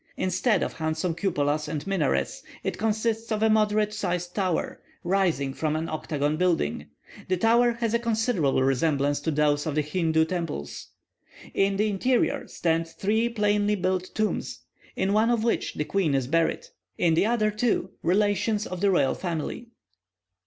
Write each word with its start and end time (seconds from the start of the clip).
Instead 0.17 0.63
of 0.63 0.73
handsome 0.73 1.13
cupolas 1.13 1.67
and 1.67 1.85
minarets, 1.85 2.41
it 2.63 2.79
consists 2.79 3.31
of 3.31 3.43
a 3.43 3.51
moderate 3.51 3.93
sized 3.93 4.33
tower, 4.33 4.81
rising 5.03 5.53
from 5.53 5.75
an 5.75 5.87
octagon 5.87 6.37
building; 6.37 6.87
the 7.27 7.37
tower 7.37 7.73
has 7.73 7.93
a 7.93 7.99
considerable 7.99 8.63
resemblance 8.63 9.19
to 9.19 9.29
those 9.29 9.67
of 9.67 9.75
the 9.75 9.83
Hindoo 9.83 10.25
temples. 10.25 10.87
In 11.53 11.77
the 11.77 11.87
interior 11.87 12.47
stand 12.47 12.87
three 12.87 13.29
plainly 13.29 13.75
built 13.75 14.09
tombs, 14.15 14.61
in 14.95 15.13
one 15.13 15.29
of 15.29 15.43
which 15.43 15.75
the 15.75 15.85
queen 15.85 16.15
is 16.15 16.25
buried; 16.25 16.65
in 16.97 17.13
the 17.13 17.27
other 17.27 17.51
two, 17.51 17.91
relations 18.01 18.65
of 18.65 18.81
the 18.81 18.89
royal 18.89 19.13
family. 19.13 19.67